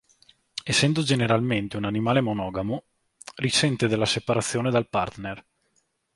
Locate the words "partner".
4.89-5.45